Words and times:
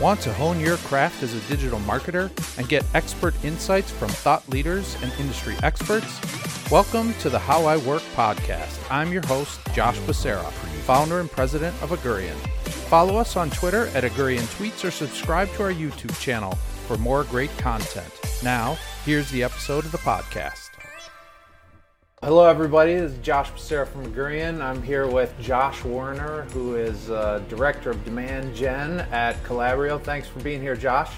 Want 0.00 0.20
to 0.20 0.32
hone 0.32 0.60
your 0.60 0.76
craft 0.76 1.24
as 1.24 1.34
a 1.34 1.40
digital 1.48 1.80
marketer 1.80 2.30
and 2.56 2.68
get 2.68 2.84
expert 2.94 3.34
insights 3.44 3.90
from 3.90 4.08
thought 4.10 4.48
leaders 4.48 4.96
and 5.02 5.12
industry 5.18 5.56
experts? 5.64 6.20
Welcome 6.70 7.14
to 7.14 7.28
the 7.28 7.38
How 7.40 7.64
I 7.64 7.78
Work 7.78 8.02
podcast. 8.14 8.78
I'm 8.92 9.12
your 9.12 9.26
host, 9.26 9.58
Josh 9.74 9.98
Becerra, 10.00 10.52
founder 10.84 11.18
and 11.18 11.28
president 11.28 11.74
of 11.82 11.90
Augurian. 11.90 12.36
Follow 12.88 13.16
us 13.16 13.36
on 13.36 13.50
Twitter 13.50 13.88
at 13.88 14.04
Augurian 14.04 14.44
Tweets 14.56 14.84
or 14.84 14.92
subscribe 14.92 15.50
to 15.54 15.64
our 15.64 15.72
YouTube 15.72 16.16
channel 16.20 16.52
for 16.86 16.96
more 16.96 17.24
great 17.24 17.50
content. 17.58 18.12
Now, 18.44 18.78
here's 19.04 19.28
the 19.32 19.42
episode 19.42 19.84
of 19.84 19.90
the 19.90 19.98
podcast. 19.98 20.77
Hello, 22.20 22.44
everybody. 22.46 22.94
This 22.94 23.12
is 23.12 23.18
Josh 23.18 23.52
Becerra 23.52 23.86
from 23.86 24.12
Augurian. 24.12 24.60
I'm 24.60 24.82
here 24.82 25.06
with 25.06 25.32
Josh 25.40 25.84
Werner, 25.84 26.42
who 26.52 26.74
is 26.74 27.10
uh, 27.10 27.40
Director 27.48 27.90
of 27.92 28.04
Demand 28.04 28.56
Gen 28.56 29.06
at 29.12 29.40
Calabrio. 29.44 30.02
Thanks 30.02 30.26
for 30.26 30.40
being 30.40 30.60
here, 30.60 30.74
Josh. 30.74 31.12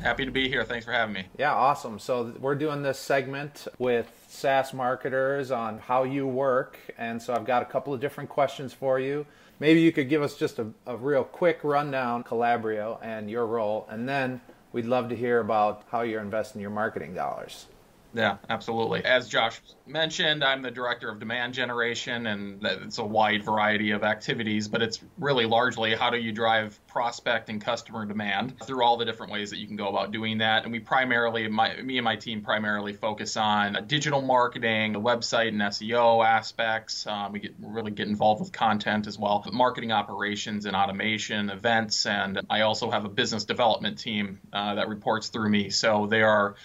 Happy 0.00 0.24
to 0.24 0.30
be 0.30 0.48
here. 0.48 0.62
Thanks 0.62 0.84
for 0.86 0.92
having 0.92 1.12
me. 1.12 1.26
Yeah, 1.36 1.52
awesome. 1.52 1.98
So, 1.98 2.32
we're 2.38 2.54
doing 2.54 2.82
this 2.82 3.00
segment 3.00 3.66
with 3.80 4.12
SaaS 4.28 4.72
marketers 4.72 5.50
on 5.50 5.80
how 5.80 6.04
you 6.04 6.24
work. 6.24 6.78
And 6.96 7.20
so, 7.20 7.34
I've 7.34 7.44
got 7.44 7.62
a 7.62 7.66
couple 7.66 7.92
of 7.92 8.00
different 8.00 8.30
questions 8.30 8.72
for 8.72 9.00
you. 9.00 9.26
Maybe 9.58 9.80
you 9.80 9.90
could 9.90 10.08
give 10.08 10.22
us 10.22 10.36
just 10.36 10.60
a, 10.60 10.68
a 10.86 10.96
real 10.96 11.24
quick 11.24 11.58
rundown, 11.64 12.22
Calabrio, 12.22 13.00
and 13.02 13.28
your 13.28 13.44
role. 13.44 13.88
And 13.90 14.08
then 14.08 14.40
we'd 14.70 14.86
love 14.86 15.08
to 15.08 15.16
hear 15.16 15.40
about 15.40 15.82
how 15.90 16.02
you're 16.02 16.22
investing 16.22 16.60
your 16.60 16.70
marketing 16.70 17.12
dollars. 17.12 17.66
Yeah, 18.14 18.38
absolutely. 18.48 19.04
As 19.04 19.28
Josh 19.28 19.60
mentioned, 19.86 20.42
I'm 20.42 20.62
the 20.62 20.70
director 20.70 21.10
of 21.10 21.18
demand 21.18 21.52
generation, 21.52 22.26
and 22.26 22.64
it's 22.64 22.98
a 22.98 23.04
wide 23.04 23.44
variety 23.44 23.90
of 23.90 24.02
activities, 24.02 24.66
but 24.66 24.80
it's 24.80 25.00
really 25.18 25.44
largely 25.44 25.94
how 25.94 26.08
do 26.08 26.16
you 26.16 26.32
drive 26.32 26.78
prospect 26.86 27.50
and 27.50 27.60
customer 27.60 28.06
demand 28.06 28.58
through 28.64 28.82
all 28.82 28.96
the 28.96 29.04
different 29.04 29.32
ways 29.32 29.50
that 29.50 29.58
you 29.58 29.66
can 29.66 29.76
go 29.76 29.88
about 29.88 30.10
doing 30.10 30.38
that. 30.38 30.62
And 30.62 30.72
we 30.72 30.80
primarily, 30.80 31.48
my, 31.48 31.76
me 31.82 31.98
and 31.98 32.04
my 32.04 32.16
team 32.16 32.40
primarily 32.40 32.94
focus 32.94 33.36
on 33.36 33.84
digital 33.86 34.22
marketing, 34.22 34.94
the 34.94 35.00
website 35.00 35.48
and 35.48 35.60
SEO 35.60 36.24
aspects. 36.24 37.06
Um, 37.06 37.32
we 37.32 37.40
get 37.40 37.54
really 37.60 37.90
get 37.90 38.08
involved 38.08 38.40
with 38.40 38.52
content 38.52 39.06
as 39.06 39.18
well, 39.18 39.44
marketing 39.52 39.92
operations 39.92 40.64
and 40.64 40.74
automation, 40.74 41.50
events, 41.50 42.06
and 42.06 42.40
I 42.48 42.62
also 42.62 42.90
have 42.90 43.04
a 43.04 43.10
business 43.10 43.44
development 43.44 43.98
team 43.98 44.40
uh, 44.52 44.76
that 44.76 44.88
reports 44.88 45.28
through 45.28 45.50
me. 45.50 45.68
So 45.68 46.06
they 46.06 46.22
are 46.22 46.56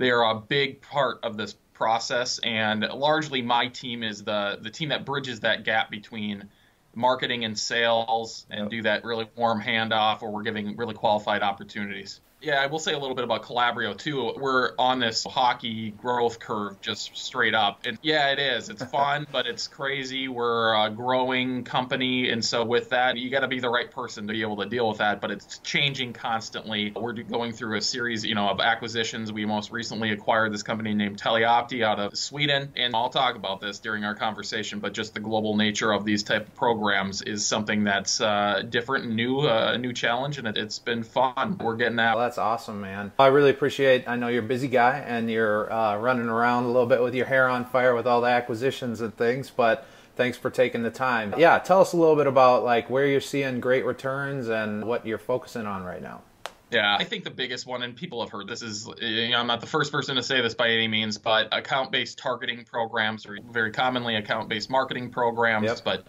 they 0.00 0.10
are 0.10 0.30
a 0.30 0.34
big 0.34 0.80
part 0.80 1.20
of 1.22 1.36
this 1.36 1.54
process, 1.74 2.40
and 2.42 2.80
largely 2.80 3.42
my 3.42 3.68
team 3.68 4.02
is 4.02 4.24
the 4.24 4.58
the 4.60 4.70
team 4.70 4.88
that 4.88 5.04
bridges 5.04 5.40
that 5.40 5.62
gap 5.62 5.90
between 5.90 6.48
marketing 6.94 7.44
and 7.44 7.56
sales 7.56 8.46
and 8.50 8.62
yep. 8.62 8.70
do 8.70 8.82
that 8.82 9.04
really 9.04 9.28
warm 9.36 9.60
handoff 9.60 10.22
where 10.22 10.30
we're 10.30 10.42
giving 10.42 10.74
really 10.76 10.94
qualified 10.94 11.42
opportunities. 11.42 12.20
Yeah, 12.42 12.62
I 12.62 12.66
will 12.66 12.78
say 12.78 12.94
a 12.94 12.98
little 12.98 13.14
bit 13.14 13.24
about 13.24 13.42
Calabrio 13.42 13.92
too. 13.92 14.32
We're 14.34 14.72
on 14.78 14.98
this 14.98 15.24
hockey 15.24 15.90
growth 15.90 16.38
curve 16.38 16.80
just 16.80 17.14
straight 17.16 17.54
up. 17.54 17.80
And 17.84 17.98
yeah, 18.00 18.32
it 18.32 18.38
is. 18.38 18.70
It's 18.70 18.82
fun, 18.90 19.26
but 19.30 19.46
it's 19.46 19.68
crazy. 19.68 20.26
We're 20.26 20.74
a 20.74 20.88
growing 20.88 21.64
company. 21.64 22.30
And 22.30 22.42
so 22.42 22.64
with 22.64 22.90
that, 22.90 23.18
you 23.18 23.28
got 23.28 23.40
to 23.40 23.48
be 23.48 23.60
the 23.60 23.68
right 23.68 23.90
person 23.90 24.26
to 24.26 24.32
be 24.32 24.40
able 24.40 24.56
to 24.58 24.66
deal 24.66 24.88
with 24.88 24.98
that. 24.98 25.20
But 25.20 25.32
it's 25.32 25.58
changing 25.58 26.14
constantly. 26.14 26.92
We're 26.96 27.12
going 27.12 27.52
through 27.52 27.76
a 27.76 27.82
series, 27.82 28.24
you 28.24 28.34
know, 28.34 28.48
of 28.48 28.60
acquisitions. 28.60 29.30
We 29.30 29.44
most 29.44 29.70
recently 29.70 30.10
acquired 30.10 30.54
this 30.54 30.62
company 30.62 30.94
named 30.94 31.20
Teleopti 31.20 31.84
out 31.84 32.00
of 32.00 32.16
Sweden. 32.16 32.72
And 32.74 32.96
I'll 32.96 33.10
talk 33.10 33.36
about 33.36 33.60
this 33.60 33.80
during 33.80 34.04
our 34.04 34.14
conversation, 34.14 34.78
but 34.78 34.94
just 34.94 35.12
the 35.12 35.20
global 35.20 35.58
nature 35.58 35.92
of 35.92 36.06
these 36.06 36.22
type 36.22 36.48
of 36.48 36.54
programs 36.54 37.20
is 37.20 37.46
something 37.46 37.84
that's 37.84 38.18
uh, 38.22 38.62
different 38.66 39.04
and 39.04 39.16
new, 39.16 39.40
uh, 39.40 39.72
a 39.74 39.78
new 39.78 39.92
challenge. 39.92 40.38
And 40.38 40.48
it, 40.48 40.56
has 40.56 40.78
been 40.78 41.02
fun. 41.02 41.58
We're 41.58 41.76
getting 41.76 41.96
that 41.96 42.16
that's 42.30 42.38
awesome, 42.38 42.80
man. 42.80 43.10
I 43.18 43.26
really 43.26 43.50
appreciate. 43.50 44.06
I 44.06 44.14
know 44.14 44.28
you're 44.28 44.44
a 44.44 44.46
busy 44.46 44.68
guy 44.68 44.98
and 45.00 45.28
you're 45.28 45.72
uh, 45.72 45.96
running 45.96 46.28
around 46.28 46.62
a 46.62 46.68
little 46.68 46.86
bit 46.86 47.02
with 47.02 47.12
your 47.12 47.26
hair 47.26 47.48
on 47.48 47.64
fire 47.64 47.92
with 47.92 48.06
all 48.06 48.20
the 48.20 48.28
acquisitions 48.28 49.00
and 49.00 49.12
things, 49.16 49.50
but 49.50 49.84
thanks 50.14 50.38
for 50.38 50.48
taking 50.48 50.84
the 50.84 50.92
time. 50.92 51.34
Yeah, 51.36 51.58
tell 51.58 51.80
us 51.80 51.92
a 51.92 51.96
little 51.96 52.14
bit 52.14 52.28
about 52.28 52.62
like 52.62 52.88
where 52.88 53.04
you're 53.04 53.20
seeing 53.20 53.58
great 53.58 53.84
returns 53.84 54.48
and 54.48 54.84
what 54.84 55.04
you're 55.04 55.18
focusing 55.18 55.66
on 55.66 55.82
right 55.82 56.00
now. 56.00 56.22
Yeah, 56.70 56.96
I 56.96 57.02
think 57.02 57.24
the 57.24 57.32
biggest 57.32 57.66
one, 57.66 57.82
and 57.82 57.96
people 57.96 58.20
have 58.20 58.30
heard 58.30 58.46
this, 58.46 58.62
is 58.62 58.88
you 59.00 59.30
know, 59.30 59.38
I'm 59.38 59.48
not 59.48 59.60
the 59.60 59.66
first 59.66 59.90
person 59.90 60.14
to 60.14 60.22
say 60.22 60.40
this 60.40 60.54
by 60.54 60.68
any 60.68 60.86
means, 60.86 61.18
but 61.18 61.48
account 61.50 61.90
based 61.90 62.16
targeting 62.16 62.64
programs 62.64 63.26
are 63.26 63.38
very 63.50 63.72
commonly 63.72 64.14
account 64.14 64.48
based 64.48 64.70
marketing 64.70 65.10
programs, 65.10 65.66
yep. 65.66 65.80
but 65.84 66.06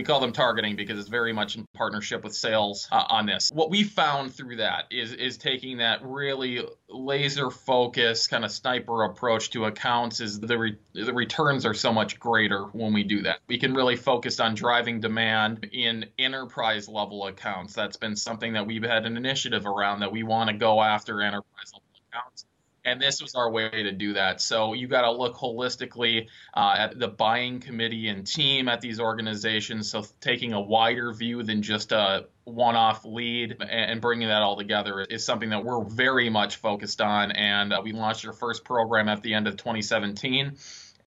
we 0.00 0.04
call 0.04 0.20
them 0.20 0.32
targeting 0.32 0.76
because 0.76 0.98
it's 0.98 1.10
very 1.10 1.34
much 1.34 1.56
in 1.56 1.66
partnership 1.74 2.24
with 2.24 2.34
sales 2.34 2.88
uh, 2.90 3.04
on 3.10 3.26
this. 3.26 3.50
What 3.52 3.68
we 3.68 3.84
found 3.84 4.34
through 4.34 4.56
that 4.56 4.84
is 4.90 5.12
is 5.12 5.36
taking 5.36 5.76
that 5.76 6.00
really 6.02 6.66
laser 6.88 7.50
focus 7.50 8.26
kind 8.26 8.42
of 8.42 8.50
sniper 8.50 9.04
approach 9.04 9.50
to 9.50 9.66
accounts 9.66 10.20
is 10.20 10.40
the 10.40 10.56
re- 10.56 10.78
the 10.94 11.12
returns 11.12 11.66
are 11.66 11.74
so 11.74 11.92
much 11.92 12.18
greater 12.18 12.62
when 12.72 12.94
we 12.94 13.04
do 13.04 13.24
that. 13.24 13.40
We 13.46 13.58
can 13.58 13.74
really 13.74 13.96
focus 13.96 14.40
on 14.40 14.54
driving 14.54 15.00
demand 15.00 15.68
in 15.70 16.06
enterprise 16.18 16.88
level 16.88 17.26
accounts. 17.26 17.74
That's 17.74 17.98
been 17.98 18.16
something 18.16 18.54
that 18.54 18.66
we've 18.66 18.82
had 18.82 19.04
an 19.04 19.18
initiative 19.18 19.66
around 19.66 20.00
that 20.00 20.12
we 20.12 20.22
want 20.22 20.48
to 20.48 20.56
go 20.56 20.80
after 20.80 21.20
enterprise 21.20 21.72
level 21.74 21.84
accounts 22.10 22.46
and 22.84 23.00
this 23.00 23.20
was 23.20 23.34
our 23.34 23.50
way 23.50 23.68
to 23.70 23.92
do 23.92 24.14
that. 24.14 24.40
So 24.40 24.72
you 24.72 24.88
got 24.88 25.02
to 25.02 25.12
look 25.12 25.36
holistically 25.36 26.28
uh, 26.54 26.74
at 26.78 26.98
the 26.98 27.08
buying 27.08 27.60
committee 27.60 28.08
and 28.08 28.26
team 28.26 28.68
at 28.68 28.80
these 28.80 29.00
organizations. 29.00 29.90
So 29.90 30.04
taking 30.20 30.52
a 30.52 30.60
wider 30.60 31.12
view 31.12 31.42
than 31.42 31.62
just 31.62 31.92
a 31.92 32.26
one-off 32.44 33.04
lead 33.04 33.62
and 33.62 34.00
bringing 34.00 34.28
that 34.28 34.42
all 34.42 34.56
together 34.56 35.00
is 35.02 35.24
something 35.24 35.50
that 35.50 35.64
we're 35.64 35.84
very 35.84 36.30
much 36.30 36.56
focused 36.56 37.00
on. 37.00 37.32
And 37.32 37.72
uh, 37.72 37.80
we 37.84 37.92
launched 37.92 38.26
our 38.26 38.32
first 38.32 38.64
program 38.64 39.08
at 39.08 39.22
the 39.22 39.34
end 39.34 39.46
of 39.46 39.56
2017 39.56 40.56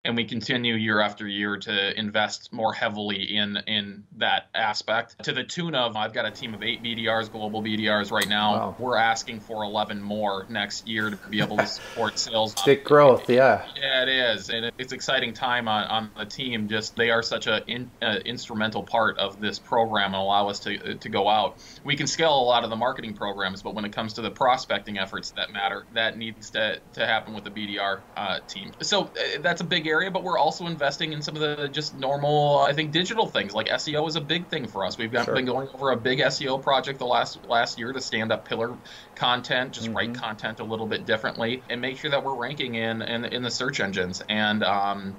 and 0.04 0.16
we 0.16 0.26
continue 0.26 0.74
year 0.74 1.00
after 1.00 1.28
year 1.28 1.58
to 1.58 2.00
invest 2.00 2.52
more 2.52 2.74
heavily 2.74 3.36
in 3.38 3.58
in 3.68 4.04
that 4.18 4.48
aspect 4.56 5.24
to 5.24 5.32
the 5.32 5.44
tune 5.44 5.76
of 5.76 5.96
I've 5.96 6.14
got 6.14 6.26
a 6.26 6.32
team 6.32 6.56
of 6.56 6.64
eight 6.64 6.82
BDRs, 6.82 7.32
global 7.32 7.62
BDRs 7.62 8.12
right 8.12 8.28
now. 8.28 8.54
Wow. 8.54 8.76
We're 8.80 8.98
asking 8.98 9.42
for 9.42 9.64
11 9.64 10.02
more 10.02 10.48
next 10.50 10.88
year 10.88 11.12
to 11.12 11.16
be 11.30 11.40
able 11.40 11.58
to 11.58 11.68
support 11.68 12.18
sales. 12.18 12.54
Stick 12.54 12.84
growth, 12.84 13.30
yeah. 13.30 13.66
Yeah, 13.80 14.04
it 14.04 14.10
is, 14.10 14.50
and 14.50 14.72
it's 14.80 14.92
exciting 14.92 15.34
time 15.34 15.68
on, 15.68 15.84
on 15.86 16.12
the 16.18 16.26
team. 16.26 16.68
Just 16.68 16.96
they 16.96 17.12
are 17.12 17.22
such 17.22 17.46
a 17.46 17.64
in, 17.68 17.92
uh, 18.02 18.20
instrumental 18.26 18.82
part 18.82 19.20
of 19.20 19.40
this 19.40 19.60
program 19.60 20.14
and 20.14 20.16
allow 20.16 20.50
us 20.50 20.60
to 20.62 20.96
to 20.96 21.10
go 21.10 21.30
out. 21.30 21.58
We 21.84 21.96
can 21.96 22.08
scale 22.08 22.36
a 22.36 22.42
lot 22.42 22.64
of 22.64 22.72
the 22.72 22.76
marketing 22.76 23.14
programs, 23.14 23.62
but 23.62 23.76
when 23.76 23.86
it 23.86 23.92
comes 23.92 24.14
to 24.14 24.22
the 24.22 24.32
prospecting 24.32 24.98
efforts 24.98 25.32
that 25.32 25.54
matter, 25.54 25.86
that 25.94 26.18
needs 26.18 26.50
to 26.52 26.80
to 26.94 27.06
happen 27.06 27.36
with 27.36 27.44
the 27.44 27.52
BDR 27.52 28.00
uh, 28.18 28.40
team. 28.48 28.72
So 28.82 29.04
uh, 29.04 29.42
that's 29.42 29.62
a 29.62 29.66
big 29.66 29.86
area, 29.92 30.10
but 30.10 30.24
we're 30.24 30.38
also 30.38 30.66
investing 30.66 31.14
in 31.14 31.22
some 31.22 31.36
of 31.36 31.42
the 31.42 31.68
just 31.68 31.96
normal, 31.98 32.60
I 32.60 32.74
think, 32.74 32.92
digital 32.92 33.28
things. 33.28 33.54
Like 33.54 33.68
SEO 33.68 34.08
is 34.08 34.16
a 34.16 34.22
big 34.22 34.48
thing 34.48 34.68
for 34.68 34.86
us. 34.86 34.98
We've 34.98 35.12
got, 35.12 35.26
sure. 35.26 35.36
been 35.36 35.46
going 35.46 35.68
over 35.70 35.92
a 35.92 35.98
big 35.98 36.20
SEO 36.20 36.62
project 36.62 37.00
the 37.00 37.06
last 37.06 37.46
last 37.48 37.78
year 37.78 37.94
to 37.94 38.02
stand 38.02 38.32
up 38.32 38.48
pillar 38.48 38.76
content, 39.16 39.74
just 39.74 39.88
mm-hmm. 39.88 39.96
write 39.96 40.16
content 40.16 40.60
a 40.60 40.64
little 40.64 40.88
bit 40.88 41.06
differently, 41.06 41.62
and 41.70 41.82
make 41.82 41.98
sure 41.98 42.10
that 42.10 42.24
we're 42.24 42.36
ranking 42.36 42.76
in 42.76 43.02
in, 43.02 43.26
in 43.26 43.44
the 43.44 43.52
search 43.52 43.80
engines. 43.80 44.24
And 44.30 44.64
um, 44.64 45.16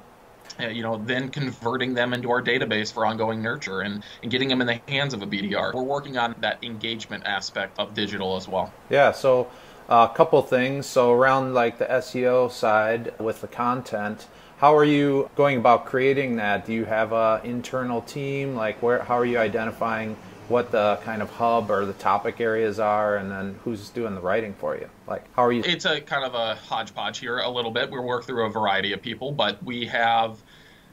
you 0.58 0.82
know, 0.82 0.98
then 0.98 1.30
converting 1.30 1.94
them 1.94 2.12
into 2.12 2.30
our 2.30 2.42
database 2.42 2.92
for 2.92 3.06
ongoing 3.06 3.42
nurture 3.42 3.80
and, 3.80 4.02
and 4.22 4.30
getting 4.30 4.48
them 4.48 4.60
in 4.60 4.66
the 4.66 4.80
hands 4.88 5.14
of 5.14 5.22
a 5.22 5.26
BDR. 5.26 5.74
We're 5.74 5.82
working 5.82 6.18
on 6.18 6.34
that 6.40 6.62
engagement 6.62 7.24
aspect 7.26 7.78
of 7.78 7.94
digital 7.94 8.36
as 8.36 8.48
well. 8.48 8.72
Yeah, 8.90 9.12
so 9.12 9.48
a 9.88 10.10
couple 10.14 10.40
things. 10.42 10.86
So 10.86 11.12
around 11.12 11.54
like 11.54 11.78
the 11.78 11.86
SEO 11.86 12.50
side 12.50 13.18
with 13.18 13.40
the 13.40 13.48
content, 13.48 14.26
how 14.62 14.76
are 14.76 14.84
you 14.84 15.28
going 15.34 15.58
about 15.58 15.86
creating 15.86 16.36
that? 16.36 16.64
Do 16.64 16.72
you 16.72 16.84
have 16.84 17.10
a 17.10 17.40
internal 17.42 18.00
team? 18.00 18.54
Like 18.54 18.80
where 18.80 19.02
how 19.02 19.18
are 19.18 19.24
you 19.24 19.36
identifying 19.38 20.16
what 20.46 20.70
the 20.70 21.00
kind 21.02 21.20
of 21.20 21.30
hub 21.30 21.68
or 21.68 21.84
the 21.84 21.94
topic 21.94 22.40
areas 22.40 22.78
are 22.78 23.16
and 23.16 23.28
then 23.28 23.58
who's 23.64 23.88
doing 23.88 24.14
the 24.14 24.20
writing 24.20 24.54
for 24.54 24.76
you? 24.76 24.88
Like 25.08 25.24
how 25.34 25.44
are 25.46 25.50
you 25.50 25.64
It's 25.66 25.84
a 25.84 26.00
kind 26.00 26.24
of 26.24 26.34
a 26.36 26.54
hodgepodge 26.54 27.18
here 27.18 27.38
a 27.38 27.50
little 27.50 27.72
bit. 27.72 27.90
We 27.90 27.98
work 27.98 28.24
through 28.24 28.46
a 28.46 28.50
variety 28.50 28.92
of 28.92 29.02
people, 29.02 29.32
but 29.32 29.60
we 29.64 29.84
have 29.86 30.40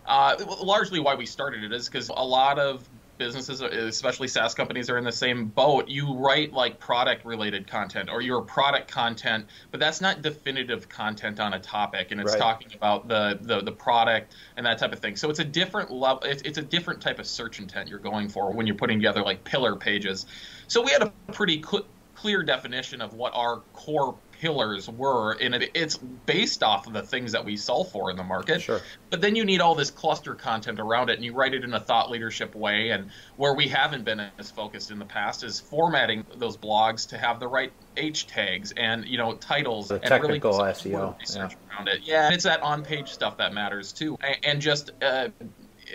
uh, 0.07 0.35
largely 0.63 0.99
why 0.99 1.13
we 1.13 1.27
started 1.27 1.63
it 1.63 1.71
is 1.71 1.87
because 1.87 2.09
a 2.09 2.25
lot 2.25 2.57
of 2.57 2.89
businesses, 3.19 3.61
especially 3.61 4.27
SaaS 4.27 4.55
companies, 4.55 4.89
are 4.89 4.97
in 4.97 5.03
the 5.03 5.11
same 5.11 5.45
boat. 5.45 5.87
You 5.87 6.15
write 6.15 6.51
like 6.51 6.79
product 6.79 7.23
related 7.25 7.67
content 7.67 8.09
or 8.09 8.21
your 8.21 8.41
product 8.41 8.89
content, 8.89 9.45
but 9.69 9.79
that's 9.79 10.01
not 10.01 10.23
definitive 10.23 10.89
content 10.89 11.39
on 11.39 11.53
a 11.53 11.59
topic, 11.59 12.09
and 12.09 12.19
it's 12.19 12.31
right. 12.31 12.39
talking 12.39 12.73
about 12.73 13.07
the, 13.07 13.37
the 13.41 13.61
the 13.61 13.71
product 13.71 14.33
and 14.57 14.65
that 14.65 14.79
type 14.79 14.93
of 14.93 14.99
thing. 14.99 15.15
So 15.15 15.29
it's 15.29 15.39
a 15.39 15.45
different 15.45 15.91
level. 15.91 16.23
It's, 16.23 16.41
it's 16.41 16.57
a 16.57 16.63
different 16.63 17.01
type 17.01 17.19
of 17.19 17.27
search 17.27 17.59
intent 17.59 17.89
you're 17.89 17.99
going 17.99 18.29
for 18.29 18.51
when 18.51 18.65
you're 18.65 18.75
putting 18.75 18.97
together 18.97 19.21
like 19.21 19.43
pillar 19.43 19.75
pages. 19.75 20.25
So 20.67 20.81
we 20.81 20.91
had 20.91 21.03
a 21.03 21.11
pretty 21.33 21.61
cl- 21.61 21.85
clear 22.15 22.41
definition 22.41 23.01
of 23.01 23.13
what 23.13 23.33
our 23.35 23.57
core 23.73 24.15
pillars 24.39 24.89
were, 24.89 25.33
and 25.33 25.53
it, 25.53 25.71
it's 25.73 25.97
based 25.97 26.63
off 26.63 26.87
of 26.87 26.93
the 26.93 27.03
things 27.03 27.33
that 27.33 27.43
we 27.43 27.57
sell 27.57 27.83
for 27.83 28.09
in 28.09 28.17
the 28.17 28.23
market. 28.23 28.61
Sure. 28.61 28.81
But 29.09 29.21
then 29.21 29.35
you 29.35 29.43
need 29.43 29.59
all 29.59 29.75
this 29.75 29.91
cluster 29.91 30.33
content 30.33 30.79
around 30.79 31.09
it, 31.09 31.15
and 31.15 31.25
you 31.25 31.33
write 31.33 31.53
it 31.53 31.63
in 31.63 31.73
a 31.73 31.79
thought 31.79 32.09
leadership 32.09 32.55
way. 32.55 32.89
And 32.89 33.09
where 33.35 33.53
we 33.53 33.67
haven't 33.67 34.05
been 34.05 34.21
as 34.37 34.49
focused 34.49 34.91
in 34.91 34.99
the 34.99 35.05
past 35.05 35.43
is 35.43 35.59
formatting 35.59 36.25
those 36.37 36.57
blogs 36.57 37.09
to 37.09 37.17
have 37.17 37.39
the 37.39 37.47
right 37.47 37.71
H 37.97 38.27
tags 38.27 38.71
and 38.77 39.05
you 39.05 39.17
know 39.17 39.35
titles 39.35 39.89
the 39.89 39.95
and 39.95 40.03
technical 40.03 40.51
really 40.57 40.71
SEO. 40.71 41.19
research 41.19 41.51
yeah. 41.51 41.75
around 41.75 41.87
it. 41.89 42.01
Yeah, 42.03 42.25
and 42.25 42.33
it's 42.33 42.45
that 42.45 42.61
on-page 42.61 43.09
stuff 43.09 43.37
that 43.37 43.53
matters 43.53 43.91
too, 43.91 44.17
and 44.43 44.61
just. 44.61 44.91
Uh, 45.01 45.29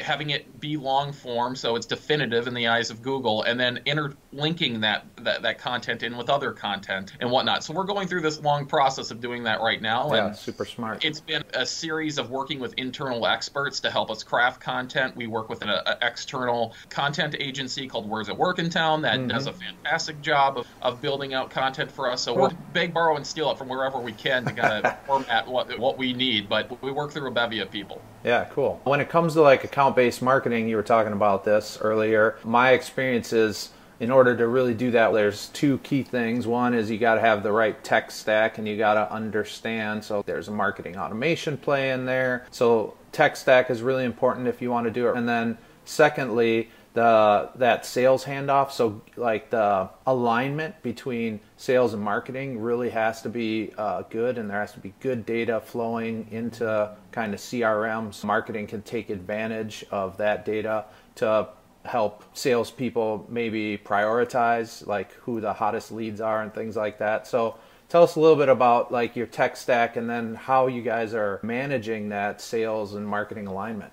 having 0.01 0.31
it 0.31 0.61
be 0.61 0.77
long 0.77 1.13
form 1.13 1.57
so 1.57 1.77
it's 1.77 1.87
definitive 1.87 2.47
in 2.47 2.55
the 2.55 2.69
eyes 2.69 2.91
of 2.91 3.03
Google, 3.03 3.43
and 3.43 3.59
then 3.59 3.81
interlinking 3.85 4.81
that, 4.81 5.05
that 5.19 5.43
that 5.43 5.59
content 5.59 6.03
in 6.03 6.17
with 6.17 6.31
other 6.31 6.53
content 6.53 7.13
and 7.21 7.31
whatnot. 7.31 7.65
So 7.65 7.73
we're 7.73 7.85
going 7.85 8.09
through 8.09 8.23
this 8.23 8.41
long 8.41 8.67
process 8.67 9.11
of 9.11 9.21
doing 9.21 9.45
that 9.45 9.61
right 9.61 9.81
now. 9.81 10.13
Yeah, 10.13 10.27
and 10.29 10.37
super 10.37 10.65
smart. 10.65 11.05
It's 11.05 11.21
been 11.21 11.45
a 11.55 11.67
series 11.67 12.19
of 12.19 12.31
working 12.31 12.61
with 12.61 12.75
internal 12.75 13.27
experts 13.27 13.81
to 13.81 13.91
help 13.91 14.11
us 14.11 14.23
craft 14.23 14.61
content. 14.61 15.17
We 15.17 15.27
work 15.27 15.49
with 15.49 15.63
an 15.63 15.69
a, 15.69 15.99
external 16.03 16.75
content 16.89 17.37
agency 17.39 17.87
called 17.87 18.09
Where's 18.09 18.29
It 18.29 18.37
Work 18.37 18.59
in 18.59 18.71
Town 18.71 19.03
that 19.03 19.19
mm-hmm. 19.19 19.29
does 19.29 19.47
a 19.47 19.53
fantastic 19.53 20.21
job 20.21 20.59
of, 20.59 20.67
of 20.83 21.01
building 21.01 21.35
out 21.35 21.51
content 21.51 21.91
for 21.91 22.11
us. 22.11 22.23
So 22.23 22.35
cool. 22.35 22.43
we're 22.43 22.51
beg, 22.73 22.95
borrow, 22.95 23.17
and 23.17 23.27
steal 23.27 23.51
it 23.51 23.59
from 23.59 23.69
wherever 23.69 23.99
we 23.99 24.13
can 24.13 24.45
to 24.45 24.53
kind 24.53 24.85
of 24.85 24.99
format 25.07 25.47
what 25.47 25.79
what 25.79 25.99
we 25.99 26.13
need. 26.13 26.49
But 26.49 26.83
we 26.83 26.91
work 26.91 27.13
through 27.13 27.29
a 27.29 27.33
bevy 27.33 27.61
of 27.61 27.71
people. 27.71 28.01
Yeah, 28.25 28.45
cool. 28.47 28.81
When 28.85 29.01
it 29.01 29.11
comes 29.11 29.35
to 29.35 29.43
like 29.43 29.65
account 29.65 29.95
based 29.95 30.23
marketing, 30.23 30.69
you 30.69 30.77
were 30.77 30.83
talking 30.83 31.13
about 31.13 31.45
this 31.45 31.79
earlier. 31.81 32.37
My 32.43 32.71
experience 32.71 33.33
is 33.33 33.71
in 34.01 34.11
order 34.11 34.37
to 34.37 34.49
really 34.49 34.75
do 34.75 34.91
that, 34.93 35.13
there's 35.13 35.49
two 35.49 35.79
key 35.79 36.03
things. 36.03 36.47
One 36.47 36.75
is 36.75 36.91
you 36.91 36.99
got 36.99 37.15
to 37.15 37.21
have 37.21 37.43
the 37.43 37.53
right 37.53 37.83
tech 37.85 38.11
stack 38.11 38.59
and 38.59 38.67
you 38.67 38.77
got 38.77 38.95
to 38.95 39.13
understand. 39.13 40.03
So 40.03 40.23
there's 40.27 40.49
a 40.49 40.53
marketing 40.53 40.97
automation 40.97 41.57
play 41.57 41.91
in 41.91 42.07
there. 42.07 42.47
So 42.51 42.97
tech 43.13 43.37
stack 43.37 43.71
is 43.71 43.83
really 43.83 44.05
important 44.05 44.49
if 44.49 44.61
you 44.61 44.71
want 44.71 44.87
to 44.87 44.91
do 44.91 45.09
it. 45.09 45.17
And 45.17 45.29
then 45.29 45.59
secondly, 45.85 46.71
the 46.95 47.51
that 47.57 47.85
sales 47.85 48.25
handoff. 48.25 48.71
So 48.71 49.03
like 49.17 49.51
the 49.51 49.91
alignment 50.07 50.81
between 50.83 51.41
sales 51.57 51.93
and 51.93 52.03
marketing 52.03 52.61
really 52.61 52.91
has 52.91 53.21
to 53.23 53.29
be 53.29 53.73
uh, 53.77 54.03
good 54.03 54.39
and 54.39 54.49
there 54.49 54.61
has 54.61 54.73
to 54.73 54.81
be 54.81 54.95
good 55.01 55.27
data 55.27 55.61
flowing 55.61 56.29
into 56.31 56.97
kind 57.11 57.35
of 57.35 57.41
crms 57.41 58.23
marketing 58.25 58.67
can 58.69 58.81
take 58.83 59.11
advantage 59.11 59.85
of 59.91 60.17
that 60.19 60.45
data 60.45 60.85
to 61.17 61.49
help 61.85 62.25
salespeople 62.33 63.27
maybe 63.29 63.77
prioritize 63.77 64.87
like 64.87 65.13
who 65.15 65.41
the 65.41 65.53
hottest 65.53 65.91
leads 65.91 66.21
are 66.21 66.43
and 66.43 66.55
things 66.55 66.77
like 66.77 66.99
that. 66.99 67.27
So 67.27 67.59
tell 67.89 68.05
us 68.05 68.15
a 68.15 68.21
little 68.21 68.37
bit 68.37 68.49
about 68.49 68.93
like 68.93 69.17
your 69.17 69.27
tech 69.27 69.57
stack 69.57 69.97
and 69.97 70.09
then 70.09 70.37
how 70.37 70.69
you 70.69 70.81
guys 70.81 71.13
are 71.13 71.41
managing 71.43 72.11
that 72.11 72.41
sales 72.41 72.95
and 72.95 73.07
marketing 73.07 73.49
alignment 73.49 73.93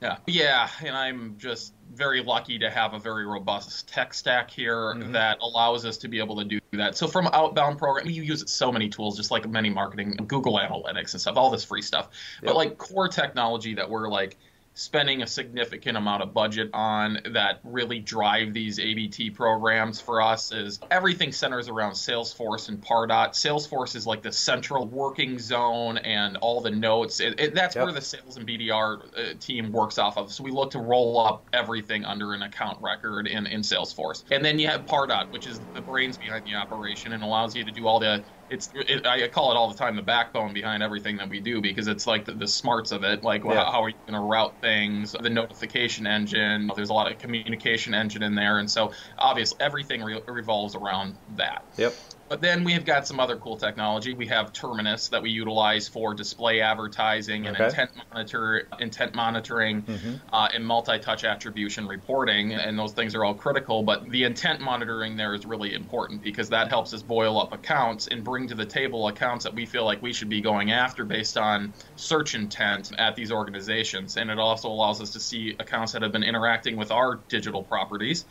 yeah. 0.00 0.16
Yeah, 0.26 0.68
and 0.84 0.96
I'm 0.96 1.36
just 1.38 1.74
very 1.92 2.22
lucky 2.22 2.58
to 2.58 2.70
have 2.70 2.94
a 2.94 2.98
very 2.98 3.26
robust 3.26 3.88
tech 3.88 4.14
stack 4.14 4.50
here 4.50 4.94
mm-hmm. 4.94 5.12
that 5.12 5.38
allows 5.40 5.84
us 5.84 5.96
to 5.98 6.08
be 6.08 6.18
able 6.18 6.36
to 6.36 6.44
do 6.44 6.60
that. 6.72 6.96
So 6.96 7.08
from 7.08 7.28
outbound 7.32 7.78
program, 7.78 8.08
you 8.08 8.22
use 8.22 8.50
so 8.50 8.70
many 8.70 8.88
tools, 8.88 9.16
just 9.16 9.30
like 9.30 9.48
many 9.48 9.70
marketing, 9.70 10.16
Google 10.26 10.58
Analytics 10.58 11.12
and 11.12 11.20
stuff, 11.20 11.36
all 11.36 11.50
this 11.50 11.64
free 11.64 11.82
stuff. 11.82 12.10
Yep. 12.42 12.46
But 12.46 12.56
like 12.56 12.78
core 12.78 13.08
technology 13.08 13.74
that 13.74 13.88
we're 13.88 14.08
like 14.08 14.36
spending 14.78 15.22
a 15.22 15.26
significant 15.26 15.96
amount 15.96 16.22
of 16.22 16.32
budget 16.32 16.70
on 16.72 17.18
that 17.32 17.58
really 17.64 17.98
drive 17.98 18.54
these 18.54 18.78
ABT 18.78 19.28
programs 19.30 20.00
for 20.00 20.22
us 20.22 20.52
is 20.52 20.78
everything 20.88 21.32
centers 21.32 21.68
around 21.68 21.92
Salesforce 21.92 22.68
and 22.68 22.80
Pardot. 22.80 23.30
Salesforce 23.30 23.96
is 23.96 24.06
like 24.06 24.22
the 24.22 24.30
central 24.30 24.86
working 24.86 25.36
zone 25.36 25.98
and 25.98 26.36
all 26.36 26.60
the 26.60 26.70
notes. 26.70 27.18
It, 27.18 27.40
it, 27.40 27.54
that's 27.56 27.74
yep. 27.74 27.86
where 27.86 27.92
the 27.92 28.00
sales 28.00 28.36
and 28.36 28.46
BDR 28.46 29.00
uh, 29.02 29.34
team 29.40 29.72
works 29.72 29.98
off 29.98 30.16
of. 30.16 30.32
So 30.32 30.44
we 30.44 30.52
look 30.52 30.70
to 30.70 30.78
roll 30.78 31.18
up 31.18 31.48
everything 31.52 32.04
under 32.04 32.32
an 32.32 32.42
account 32.42 32.80
record 32.80 33.26
in, 33.26 33.48
in 33.48 33.62
Salesforce. 33.62 34.22
And 34.30 34.44
then 34.44 34.60
you 34.60 34.68
have 34.68 34.86
Pardot, 34.86 35.32
which 35.32 35.48
is 35.48 35.60
the 35.74 35.80
brains 35.80 36.16
behind 36.16 36.46
the 36.46 36.54
operation 36.54 37.14
and 37.14 37.24
allows 37.24 37.56
you 37.56 37.64
to 37.64 37.72
do 37.72 37.88
all 37.88 37.98
the 37.98 38.22
it's 38.50 38.70
it, 38.74 39.06
I 39.06 39.28
call 39.28 39.52
it 39.52 39.56
all 39.56 39.68
the 39.68 39.76
time 39.76 39.96
the 39.96 40.02
backbone 40.02 40.52
behind 40.52 40.82
everything 40.82 41.16
that 41.18 41.28
we 41.28 41.40
do 41.40 41.60
because 41.60 41.86
it's 41.86 42.06
like 42.06 42.24
the, 42.24 42.32
the 42.32 42.48
smarts 42.48 42.92
of 42.92 43.04
it, 43.04 43.22
like 43.22 43.44
yeah. 43.44 43.70
how 43.70 43.82
are 43.84 43.88
you 43.88 43.96
going 44.06 44.20
to 44.20 44.26
route 44.26 44.60
things, 44.60 45.14
the 45.20 45.30
notification 45.30 46.06
engine. 46.06 46.70
There's 46.74 46.90
a 46.90 46.94
lot 46.94 47.10
of 47.10 47.18
communication 47.18 47.94
engine 47.94 48.22
in 48.22 48.34
there, 48.34 48.58
and 48.58 48.70
so 48.70 48.92
obviously 49.18 49.58
everything 49.60 50.02
re- 50.02 50.22
revolves 50.26 50.74
around 50.74 51.18
that. 51.34 51.64
Yep. 51.76 51.94
But 52.28 52.42
then 52.42 52.62
we 52.62 52.72
have 52.72 52.84
got 52.84 53.06
some 53.06 53.20
other 53.20 53.36
cool 53.36 53.56
technology. 53.56 54.12
We 54.12 54.26
have 54.26 54.52
Terminus 54.52 55.08
that 55.08 55.22
we 55.22 55.30
utilize 55.30 55.88
for 55.88 56.14
display 56.14 56.60
advertising 56.60 57.46
and 57.46 57.56
okay. 57.56 57.66
intent 57.66 57.90
monitor, 58.12 58.68
intent 58.78 59.14
monitoring, 59.14 59.82
mm-hmm. 59.82 60.14
uh, 60.32 60.48
and 60.54 60.64
multi-touch 60.64 61.24
attribution 61.24 61.86
reporting, 61.88 62.52
and 62.52 62.78
those 62.78 62.92
things 62.92 63.14
are 63.14 63.24
all 63.24 63.34
critical. 63.34 63.82
But 63.82 64.08
the 64.10 64.24
intent 64.24 64.60
monitoring 64.60 65.16
there 65.16 65.34
is 65.34 65.46
really 65.46 65.74
important 65.74 66.22
because 66.22 66.50
that 66.50 66.68
helps 66.68 66.92
us 66.92 67.02
boil 67.02 67.40
up 67.40 67.52
accounts 67.52 68.08
and 68.08 68.22
bring 68.22 68.46
to 68.48 68.54
the 68.54 68.66
table 68.66 69.08
accounts 69.08 69.44
that 69.44 69.54
we 69.54 69.64
feel 69.64 69.84
like 69.84 70.02
we 70.02 70.12
should 70.12 70.28
be 70.28 70.40
going 70.40 70.70
after 70.70 71.04
based 71.04 71.38
on 71.38 71.72
search 71.96 72.34
intent 72.34 72.92
at 72.98 73.16
these 73.16 73.32
organizations. 73.32 74.16
And 74.16 74.30
it 74.30 74.38
also 74.38 74.68
allows 74.68 75.00
us 75.00 75.10
to 75.10 75.20
see 75.20 75.56
accounts 75.58 75.92
that 75.92 76.02
have 76.02 76.12
been 76.12 76.22
interacting 76.24 76.76
with 76.76 76.90
our 76.90 77.16
digital 77.28 77.62
properties 77.62 78.26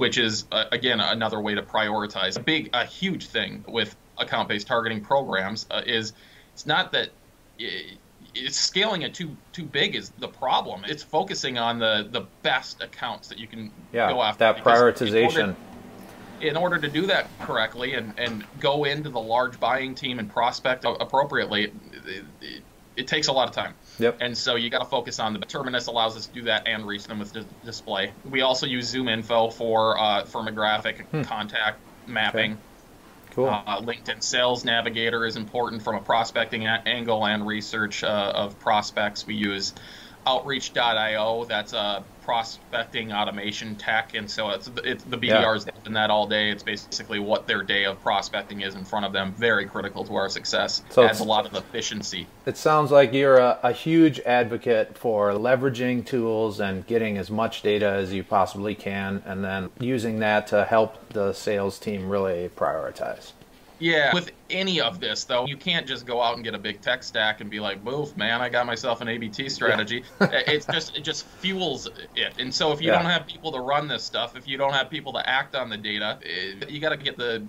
which 0.00 0.16
is 0.16 0.46
uh, 0.50 0.64
again 0.72 0.98
another 0.98 1.38
way 1.38 1.54
to 1.54 1.60
prioritize. 1.62 2.38
A 2.38 2.42
big, 2.42 2.70
a 2.72 2.86
huge 2.86 3.26
thing 3.26 3.62
with 3.68 3.94
account-based 4.16 4.66
targeting 4.66 5.02
programs 5.02 5.66
uh, 5.70 5.82
is 5.84 6.14
it's 6.54 6.64
not 6.64 6.92
that 6.92 7.10
it's 8.34 8.56
scaling 8.56 9.02
it 9.02 9.12
too 9.12 9.36
too 9.52 9.62
big 9.62 9.94
is 9.94 10.08
the 10.18 10.26
problem. 10.26 10.86
It's 10.88 11.02
focusing 11.02 11.58
on 11.58 11.78
the 11.78 12.08
the 12.10 12.22
best 12.42 12.80
accounts 12.82 13.28
that 13.28 13.36
you 13.36 13.46
can 13.46 13.70
yeah, 13.92 14.10
go 14.10 14.22
after. 14.22 14.38
That 14.38 14.64
prioritization. 14.64 15.36
In 15.36 15.40
order, 15.42 15.56
in 16.40 16.56
order 16.56 16.78
to 16.78 16.88
do 16.88 17.04
that 17.04 17.26
correctly 17.40 17.92
and, 17.92 18.14
and 18.16 18.46
go 18.58 18.84
into 18.84 19.10
the 19.10 19.20
large 19.20 19.60
buying 19.60 19.94
team 19.94 20.18
and 20.18 20.32
prospect 20.32 20.86
appropriately, 20.86 21.64
it, 21.64 21.74
it, 22.40 22.62
it 22.96 23.06
takes 23.06 23.28
a 23.28 23.32
lot 23.32 23.50
of 23.50 23.54
time. 23.54 23.74
Yep. 24.00 24.18
And 24.20 24.36
so 24.36 24.56
you 24.56 24.70
got 24.70 24.80
to 24.80 24.84
focus 24.84 25.18
on 25.18 25.34
the 25.34 25.40
Terminus 25.40 25.86
allows 25.86 26.16
us 26.16 26.26
to 26.26 26.32
do 26.32 26.42
that 26.42 26.66
and 26.66 26.86
reach 26.86 27.04
them 27.04 27.18
with 27.18 27.36
display. 27.64 28.12
We 28.28 28.42
also 28.42 28.66
use 28.66 28.92
ZoomInfo 28.94 29.52
for 29.52 29.98
uh, 29.98 30.24
firmographic 30.24 31.04
hmm. 31.06 31.22
contact 31.22 31.78
mapping. 32.06 32.52
Okay. 32.52 32.60
Cool. 33.32 33.46
Uh, 33.46 33.80
LinkedIn 33.80 34.22
Sales 34.22 34.64
Navigator 34.64 35.24
is 35.24 35.36
important 35.36 35.82
from 35.82 35.94
a 35.94 36.00
prospecting 36.00 36.66
angle 36.66 37.24
and 37.24 37.46
research 37.46 38.02
uh, 38.02 38.32
of 38.34 38.58
prospects. 38.58 39.24
We 39.24 39.34
use 39.34 39.72
Outreach.io. 40.26 41.44
That's 41.44 41.72
a 41.72 42.02
prospecting 42.22 43.12
automation 43.12 43.76
tech, 43.76 44.14
and 44.14 44.30
so 44.30 44.50
it's, 44.50 44.70
it's 44.84 45.04
the 45.04 45.16
BDRs. 45.16 45.69
In 45.86 45.92
that 45.94 46.10
all 46.10 46.26
day. 46.26 46.50
It's 46.50 46.62
basically 46.62 47.18
what 47.18 47.46
their 47.46 47.62
day 47.62 47.84
of 47.84 48.00
prospecting 48.00 48.60
is 48.62 48.74
in 48.74 48.84
front 48.84 49.06
of 49.06 49.12
them. 49.12 49.32
Very 49.32 49.66
critical 49.66 50.04
to 50.04 50.14
our 50.14 50.28
success. 50.28 50.82
So 50.90 51.04
adds 51.04 51.20
a 51.20 51.24
lot 51.24 51.46
of 51.46 51.54
efficiency. 51.54 52.26
It 52.46 52.56
sounds 52.56 52.90
like 52.90 53.12
you're 53.12 53.38
a, 53.38 53.58
a 53.62 53.72
huge 53.72 54.20
advocate 54.20 54.96
for 54.96 55.32
leveraging 55.32 56.06
tools 56.06 56.60
and 56.60 56.86
getting 56.86 57.18
as 57.18 57.30
much 57.30 57.62
data 57.62 57.86
as 57.86 58.12
you 58.12 58.24
possibly 58.24 58.74
can, 58.74 59.22
and 59.26 59.44
then 59.44 59.70
using 59.78 60.20
that 60.20 60.46
to 60.48 60.64
help 60.64 61.10
the 61.10 61.32
sales 61.32 61.78
team 61.78 62.08
really 62.08 62.48
prioritize. 62.56 63.32
Yeah, 63.80 64.14
with 64.14 64.30
any 64.50 64.80
of 64.80 65.00
this 65.00 65.24
though, 65.24 65.46
you 65.46 65.56
can't 65.56 65.86
just 65.86 66.06
go 66.06 66.20
out 66.20 66.36
and 66.36 66.44
get 66.44 66.54
a 66.54 66.58
big 66.58 66.80
tech 66.80 67.02
stack 67.02 67.40
and 67.40 67.50
be 67.50 67.60
like, 67.60 67.82
"Boof, 67.82 68.16
man, 68.16 68.40
I 68.40 68.48
got 68.48 68.66
myself 68.66 69.00
an 69.00 69.08
ABT 69.08 69.48
strategy." 69.48 70.04
Yeah. 70.20 70.26
Uh, 70.30 70.42
it's 70.46 70.66
just 70.66 70.96
it 70.96 71.02
just 71.02 71.24
fuels 71.26 71.88
it. 72.14 72.34
And 72.38 72.54
so 72.54 72.72
if 72.72 72.80
you 72.80 72.88
yeah. 72.88 72.98
don't 72.98 73.10
have 73.10 73.26
people 73.26 73.50
to 73.52 73.60
run 73.60 73.88
this 73.88 74.04
stuff, 74.04 74.36
if 74.36 74.46
you 74.46 74.58
don't 74.58 74.74
have 74.74 74.90
people 74.90 75.12
to 75.14 75.28
act 75.28 75.56
on 75.56 75.70
the 75.70 75.76
data, 75.76 76.18
it, 76.22 76.70
you 76.70 76.78
got 76.78 76.90
to 76.90 76.96
get 76.96 77.16
the 77.16 77.42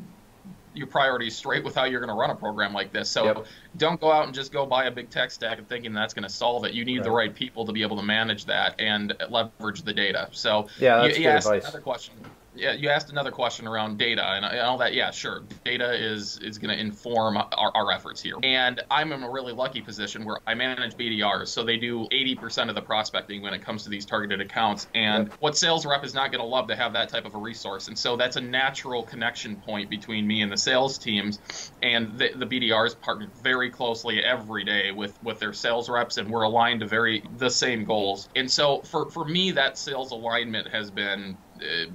your 0.73 0.87
priorities 0.87 1.35
straight 1.35 1.63
with 1.63 1.75
how 1.75 1.83
you're 1.83 1.99
going 1.99 2.09
to 2.09 2.15
run 2.15 2.29
a 2.29 2.35
program 2.35 2.73
like 2.73 2.93
this. 2.93 3.09
So 3.09 3.25
yep. 3.25 3.45
don't 3.77 3.99
go 3.99 4.11
out 4.11 4.25
and 4.25 4.33
just 4.33 4.53
go 4.53 4.65
buy 4.65 4.85
a 4.85 4.91
big 4.91 5.09
tech 5.09 5.31
stack 5.31 5.57
and 5.57 5.67
thinking 5.67 5.93
that's 5.93 6.13
going 6.13 6.23
to 6.23 6.29
solve 6.29 6.63
it. 6.65 6.73
You 6.73 6.85
need 6.85 6.99
right. 6.99 7.03
the 7.03 7.11
right 7.11 7.35
people 7.35 7.65
to 7.65 7.73
be 7.73 7.81
able 7.81 7.97
to 7.97 8.03
manage 8.03 8.45
that 8.45 8.79
and 8.79 9.13
leverage 9.29 9.81
the 9.83 9.93
data. 9.93 10.29
So 10.31 10.67
yeah, 10.79 11.01
that's 11.01 11.17
you, 11.17 11.25
you 11.25 11.29
good 11.29 11.37
advice. 11.37 11.63
Another 11.63 11.81
question 11.81 12.13
yeah, 12.55 12.73
you 12.73 12.89
asked 12.89 13.09
another 13.09 13.31
question 13.31 13.67
around 13.67 13.97
data 13.97 14.23
and 14.23 14.45
all 14.59 14.77
that. 14.79 14.93
Yeah, 14.93 15.11
sure. 15.11 15.43
Data 15.63 15.93
is 15.93 16.37
is 16.39 16.57
going 16.57 16.75
to 16.75 16.79
inform 16.79 17.37
our, 17.37 17.71
our 17.73 17.91
efforts 17.91 18.21
here. 18.21 18.35
And 18.43 18.81
I'm 18.91 19.11
in 19.13 19.23
a 19.23 19.29
really 19.29 19.53
lucky 19.53 19.81
position 19.81 20.25
where 20.25 20.39
I 20.45 20.53
manage 20.53 20.95
BDRs, 20.95 21.47
so 21.47 21.63
they 21.63 21.77
do 21.77 22.07
80% 22.11 22.67
of 22.69 22.75
the 22.75 22.81
prospecting 22.81 23.41
when 23.41 23.53
it 23.53 23.61
comes 23.61 23.83
to 23.83 23.89
these 23.89 24.05
targeted 24.05 24.41
accounts. 24.41 24.87
And 24.93 25.27
yep. 25.27 25.37
what 25.39 25.57
sales 25.57 25.85
rep 25.85 26.03
is 26.03 26.13
not 26.13 26.31
going 26.31 26.41
to 26.41 26.47
love 26.47 26.67
to 26.67 26.75
have 26.75 26.93
that 26.93 27.09
type 27.09 27.25
of 27.25 27.35
a 27.35 27.37
resource. 27.37 27.87
And 27.87 27.97
so 27.97 28.17
that's 28.17 28.35
a 28.35 28.41
natural 28.41 29.03
connection 29.03 29.55
point 29.55 29.89
between 29.89 30.27
me 30.27 30.41
and 30.41 30.51
the 30.51 30.57
sales 30.57 30.97
teams. 30.97 31.71
And 31.81 32.17
the, 32.17 32.31
the 32.35 32.45
BDRs 32.45 32.99
partner 32.99 33.27
very 33.41 33.69
closely 33.69 34.21
every 34.23 34.65
day 34.65 34.91
with 34.91 35.17
with 35.23 35.39
their 35.39 35.53
sales 35.53 35.89
reps, 35.89 36.17
and 36.17 36.29
we're 36.29 36.43
aligned 36.43 36.81
to 36.81 36.87
very 36.87 37.23
the 37.37 37.49
same 37.49 37.85
goals. 37.85 38.27
And 38.35 38.51
so 38.51 38.81
for 38.81 39.09
for 39.09 39.23
me, 39.23 39.51
that 39.51 39.77
sales 39.77 40.11
alignment 40.11 40.67
has 40.67 40.91
been. 40.91 41.37
Uh, 41.61 41.91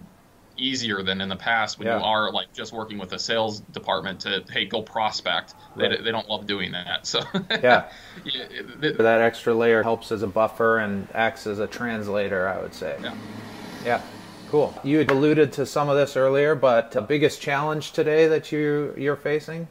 easier 0.59 1.03
than 1.03 1.21
in 1.21 1.29
the 1.29 1.37
past 1.37 1.79
when 1.79 1.87
Yeah. 1.89 1.99
you 1.99 2.05
are 2.05 2.33
like 2.33 2.53
just 2.53 2.73
working 2.73 2.99
with 2.99 3.13
a 3.13 3.19
sales 3.19 3.61
department 3.61 4.21
to 4.21 4.43
hey 4.51 4.65
go 4.67 4.83
prospect. 4.83 5.55
They, 5.77 5.89
Right. 5.89 6.05
they 6.05 6.11
don't 6.11 6.29
love 6.29 6.47
doing 6.47 6.73
that. 6.73 7.07
So 7.07 7.21
Yeah. 7.51 7.89
yeah, 8.25 8.43
it- 8.83 8.99
that 8.99 9.21
extra 9.21 9.55
layer 9.55 9.83
helps 9.83 10.11
as 10.13 10.23
a 10.23 10.27
buffer 10.27 10.79
and 10.79 11.09
acts 11.15 11.47
as 11.47 11.59
a 11.59 11.67
translator, 11.67 12.49
I 12.49 12.61
would 12.61 12.75
say. 12.75 12.97
Yeah. 13.03 13.15
Yeah. 13.85 14.01
Cool. 14.51 14.73
You 14.85 14.99
had 14.99 15.11
alluded 15.11 15.53
to 15.55 15.67
some 15.67 15.89
of 15.89 15.97
this 15.97 16.17
earlier, 16.17 16.55
but 16.55 16.93
the 16.93 17.01
biggest 17.03 17.41
challenge 17.41 17.93
today 17.93 18.29
that 18.29 18.53
you 18.53 18.95
you're 18.97 19.17
facing? 19.17 19.67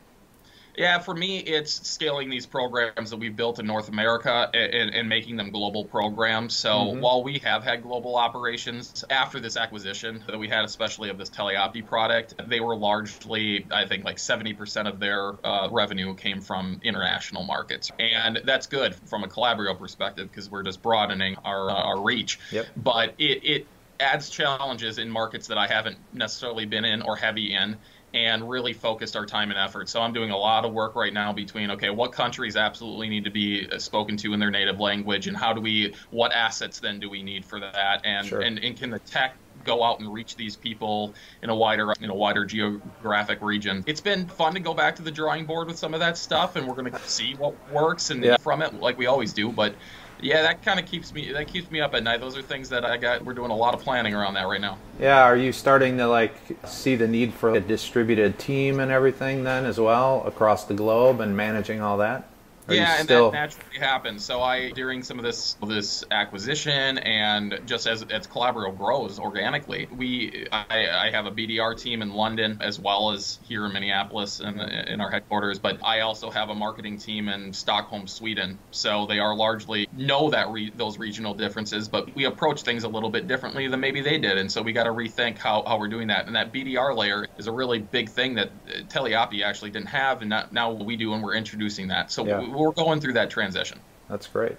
Yeah, 0.77 0.99
for 0.99 1.13
me, 1.13 1.39
it's 1.39 1.87
scaling 1.87 2.29
these 2.29 2.45
programs 2.45 3.09
that 3.09 3.17
we've 3.17 3.35
built 3.35 3.59
in 3.59 3.65
North 3.65 3.89
America 3.89 4.49
and, 4.53 4.93
and 4.93 5.09
making 5.09 5.37
them 5.37 5.51
global 5.51 5.85
programs. 5.85 6.55
So 6.55 6.69
Mhm. 6.69 6.99
while 6.99 7.23
we 7.23 7.39
have 7.39 7.63
had 7.63 7.81
global 7.81 8.15
operations 8.17 9.03
after 9.09 9.39
this 9.39 9.57
acquisition 9.57 10.23
that 10.27 10.37
we 10.37 10.47
had, 10.47 10.65
especially 10.65 11.09
of 11.09 11.17
this 11.17 11.29
Teleopti 11.29 11.85
product, 11.85 12.33
they 12.47 12.59
were 12.59 12.75
largely, 12.75 13.65
I 13.71 13.85
think, 13.85 14.03
like 14.03 14.17
70% 14.17 14.87
of 14.87 14.99
their 14.99 15.33
uh, 15.45 15.69
revenue 15.71 16.15
came 16.15 16.41
from 16.41 16.79
international 16.83 17.43
markets. 17.43 17.91
And 17.99 18.41
that's 18.43 18.67
good 18.67 18.95
from 19.07 19.23
a 19.23 19.27
Calabrio 19.27 19.75
perspective 19.75 20.29
because 20.29 20.49
we're 20.49 20.63
just 20.63 20.81
broadening 20.81 21.35
our, 21.45 21.69
uh, 21.69 21.73
our 21.73 22.01
reach. 22.01 22.39
Yep. 22.51 22.65
But 22.77 23.13
it, 23.17 23.43
it 23.43 23.67
adds 23.99 24.29
challenges 24.29 24.97
in 24.97 25.09
markets 25.09 25.47
that 25.47 25.57
I 25.57 25.67
haven't 25.67 25.97
necessarily 26.13 26.65
been 26.65 26.83
in 26.85 27.01
or 27.01 27.15
heavy 27.15 27.53
in 27.53 27.77
and 28.15 28.49
really 28.49 28.71
focused 28.73 29.17
our 29.17 29.25
time 29.25 29.51
and 29.51 29.59
effort. 29.59 29.89
So 29.89 30.01
I'm 30.01 30.13
doing 30.13 30.31
a 30.31 30.37
lot 30.37 30.63
of 30.63 30.71
work 30.71 30.95
right 30.95 31.13
now 31.13 31.33
between 31.33 31.69
okay, 31.71 31.89
what 31.89 32.13
countries 32.13 32.55
absolutely 32.55 33.09
need 33.09 33.25
to 33.25 33.29
be 33.29 33.67
uh, 33.69 33.77
spoken 33.77 34.15
to 34.17 34.33
in 34.33 34.39
their 34.39 34.49
native 34.49 34.79
language, 34.79 35.27
and 35.27 35.35
how 35.35 35.51
do 35.53 35.59
we, 35.59 35.93
what 36.09 36.31
assets 36.31 36.79
then 36.79 36.99
do 36.99 37.09
we 37.09 37.21
need 37.21 37.45
for 37.45 37.59
that, 37.59 38.01
and 38.05 38.25
Sure. 38.25 38.39
and, 38.39 38.57
and 38.59 38.79
can 38.79 38.89
the 38.89 38.99
tech 38.99 39.37
go 39.63 39.83
out 39.83 39.99
and 39.99 40.11
reach 40.11 40.35
these 40.35 40.55
people 40.57 41.15
in 41.41 41.49
a 41.49 41.55
wider 41.55 41.93
in 42.01 42.09
a 42.09 42.15
wider 42.15 42.45
geographic 42.45 43.41
region. 43.41 43.83
It's 43.85 44.01
been 44.01 44.27
fun 44.27 44.53
to 44.53 44.59
go 44.59 44.73
back 44.73 44.95
to 44.97 45.01
the 45.01 45.11
drawing 45.11 45.45
board 45.45 45.67
with 45.67 45.77
some 45.77 45.93
of 45.93 45.99
that 45.99 46.17
stuff, 46.17 46.55
and 46.55 46.67
we're 46.67 46.75
going 46.75 46.91
to 46.91 46.99
see 47.05 47.35
what 47.37 47.55
works 47.69 48.09
and 48.09 48.23
Yeah. 48.23 48.37
from 48.41 48.61
it 48.61 48.73
like 48.73 48.97
we 48.97 49.05
always 49.05 49.33
do. 49.33 49.51
But 49.51 49.75
yeah, 50.25 50.41
that 50.41 50.63
kind 50.63 50.79
of 50.79 50.87
keeps 50.87 51.13
me 51.13 51.31
that 51.33 51.47
keeps 51.47 51.69
me 51.69 51.79
up 51.81 51.93
at 51.93 52.03
night. 52.03 52.19
Those 52.19 52.35
are 52.35 52.41
things 52.41 52.69
that 52.69 52.83
I 52.83 52.97
got. 52.97 53.23
We're 53.23 53.35
doing 53.35 53.51
a 53.51 53.55
lot 53.55 53.75
of 53.75 53.81
planning 53.81 54.15
around 54.15 54.33
that 54.33 54.47
right 54.47 54.59
now. 54.59 54.79
Yeah, 54.99 55.21
are 55.21 55.37
you 55.37 55.51
starting 55.51 55.97
to 55.97 56.07
like 56.07 56.33
see 56.65 56.95
the 56.95 57.07
need 57.07 57.33
for 57.33 57.51
a 57.51 57.59
distributed 57.59 58.39
team 58.39 58.79
and 58.79 58.91
everything 58.91 59.43
then 59.43 59.65
as 59.65 59.79
well 59.79 60.23
across 60.25 60.65
the 60.65 60.73
globe 60.73 61.21
and 61.21 61.37
managing 61.37 61.79
all 61.79 61.97
that? 61.99 62.27
Are 62.67 62.73
yeah, 62.73 62.95
and 62.95 63.03
still 63.05 63.29
that 63.31 63.37
naturally 63.37 63.79
happens. 63.79 64.25
So 64.25 64.41
I, 64.41 64.71
during 64.71 65.03
some 65.03 65.19
of 65.19 65.25
this 65.25 65.55
this 65.67 66.03
acquisition, 66.09 66.97
and 66.97 67.61
just 67.65 67.85
as 67.85 68.03
as 68.03 68.25
Calabrio 68.25 68.75
grows 68.75 69.19
organically, 69.19 69.87
we 69.95 70.47
I, 70.51 70.87
I 70.89 71.11
have 71.11 71.27
a 71.27 71.31
BDR 71.31 71.79
team 71.79 72.01
in 72.01 72.11
London 72.11 72.57
as 72.61 72.79
well 72.79 73.11
as 73.11 73.39
here 73.43 73.65
in 73.65 73.73
Minneapolis 73.73 74.39
in, 74.39 74.59
in 74.59 74.99
our 74.99 75.11
headquarters. 75.11 75.59
But 75.59 75.79
I 75.83 75.99
also 75.99 76.31
have 76.31 76.49
a 76.49 76.55
marketing 76.55 76.97
team 76.97 77.29
in 77.29 77.53
Stockholm, 77.53 78.07
Sweden. 78.07 78.57
So 78.71 79.05
they 79.05 79.19
are 79.19 79.35
largely 79.35 79.87
know 79.93 80.31
that 80.31 80.49
re, 80.49 80.71
those 80.73 80.97
regional 80.97 81.35
differences, 81.35 81.87
but 81.87 82.15
we 82.15 82.25
approach 82.25 82.63
things 82.63 82.83
a 82.83 82.89
little 82.89 83.11
bit 83.11 83.27
differently 83.27 83.67
than 83.67 83.79
maybe 83.79 84.01
they 84.01 84.17
did, 84.17 84.37
and 84.37 84.51
so 84.51 84.61
we 84.61 84.73
got 84.73 84.85
to 84.85 84.91
rethink 84.91 85.37
how, 85.37 85.63
how 85.67 85.77
we're 85.77 85.87
doing 85.87 86.07
that. 86.07 86.25
And 86.25 86.35
that 86.35 86.51
BDR 86.51 86.95
layer 86.97 87.27
is 87.37 87.47
a 87.47 87.51
really 87.51 87.79
big 87.79 88.09
thing 88.09 88.35
that 88.35 88.51
Teleopti 88.89 89.43
actually 89.43 89.71
didn't 89.71 89.89
have, 89.89 90.21
and 90.21 90.29
not, 90.29 90.51
now 90.51 90.71
we 90.71 90.95
do, 90.95 91.13
and 91.13 91.23
we're 91.23 91.35
introducing 91.35 91.89
that. 91.89 92.11
So 92.11 92.25
Yeah. 92.25 92.39
we- 92.39 92.54
we're 92.55 92.71
going 92.71 92.99
through 92.99 93.13
that 93.13 93.29
transition. 93.29 93.79
That's 94.09 94.27
great. 94.27 94.55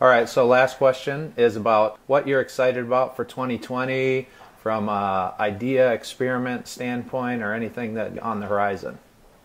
All 0.00 0.08
right, 0.08 0.28
so 0.28 0.46
last 0.46 0.76
question 0.78 1.32
is 1.36 1.56
about 1.56 1.98
what 2.06 2.26
you're 2.26 2.40
excited 2.40 2.84
about 2.84 3.16
for 3.16 3.24
2020 3.24 4.26
from 4.60 4.88
a 4.88 5.34
idea 5.38 5.92
experiment 5.92 6.66
standpoint 6.66 7.42
or 7.42 7.52
anything 7.52 7.94
that 7.94 8.18
on 8.18 8.40
the 8.40 8.46
horizon. 8.46 8.98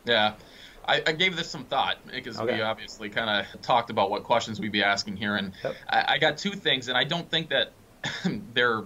Yeah. 0.06 0.34
I, 0.88 1.04
I 1.06 1.12
gave 1.12 1.36
this 1.36 1.48
some 1.50 1.66
thought 1.66 1.98
because 2.12 2.40
Okay. 2.40 2.56
we 2.56 2.62
obviously 2.62 3.10
kind 3.10 3.30
of 3.30 3.62
talked 3.62 3.90
about 3.92 4.10
what 4.10 4.24
questions 4.24 4.60
we'd 4.60 4.72
be 4.72 4.82
asking 4.84 5.18
here, 5.18 5.36
and 5.36 5.52
Yep. 5.64 5.76
I, 5.90 6.06
I 6.14 6.18
got 6.18 6.38
two 6.38 6.52
things, 6.52 6.88
and 6.88 6.98
I 6.98 7.04
don't 7.04 7.30
think 7.30 7.50
that 7.50 7.72
they're 8.54 8.84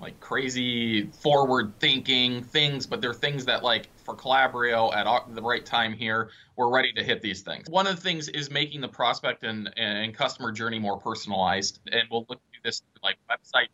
like 0.00 0.20
crazy 0.20 1.10
forward 1.22 1.74
thinking 1.80 2.42
things, 2.42 2.86
but 2.86 3.00
they're 3.00 3.14
things 3.14 3.44
that 3.46 3.62
like 3.62 3.90
for 4.04 4.14
Calabrio 4.14 4.92
at 4.92 5.06
the 5.34 5.42
right 5.42 5.64
time 5.64 5.92
here, 5.92 6.30
we're 6.56 6.70
ready 6.70 6.92
to 6.92 7.02
hit 7.02 7.22
these 7.22 7.42
things. 7.42 7.68
One 7.68 7.86
of 7.86 7.96
the 7.96 8.02
things 8.02 8.28
is 8.28 8.50
making 8.50 8.80
the 8.80 8.88
prospect 8.88 9.42
and, 9.44 9.70
and 9.76 10.14
customer 10.14 10.52
journey 10.52 10.78
more 10.78 10.98
personalized, 10.98 11.80
and 11.90 12.02
we'll 12.10 12.26
look 12.28 12.40
to 12.52 12.58
this 12.62 12.82
like 13.02 13.16
website. 13.30 13.68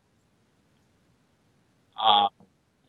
Uh, 2.00 2.28